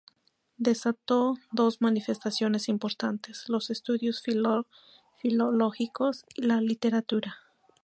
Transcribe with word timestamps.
Desató 0.57 1.35
dos 1.51 1.79
manifestaciones 1.79 2.69
importantes: 2.69 3.47
los 3.49 3.69
estudios 3.69 4.23
filológicos 4.23 6.25
y 6.33 6.41
la 6.41 6.59
literatura. 6.59 7.37